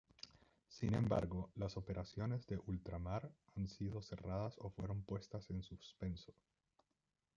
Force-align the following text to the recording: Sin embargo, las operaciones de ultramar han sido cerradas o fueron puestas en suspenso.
Sin 0.67 0.95
embargo, 0.95 1.51
las 1.53 1.77
operaciones 1.77 2.47
de 2.47 2.57
ultramar 2.65 3.31
han 3.55 3.67
sido 3.67 4.01
cerradas 4.01 4.55
o 4.57 4.71
fueron 4.71 5.03
puestas 5.03 5.47
en 5.51 5.61
suspenso. 5.61 6.33